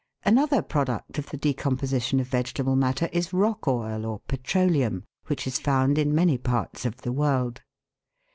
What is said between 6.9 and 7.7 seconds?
the world.